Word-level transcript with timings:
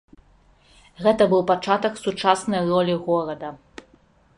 Гэта 1.07 1.27
быў 1.33 1.45
пачатак 1.53 2.01
сучаснай 2.05 2.61
ролі 2.75 2.97
горада. 3.09 3.49